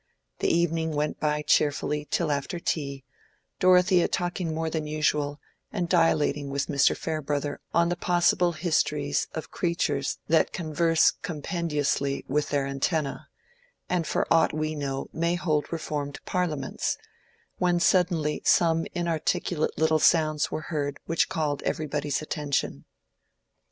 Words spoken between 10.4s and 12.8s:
converse compendiously with their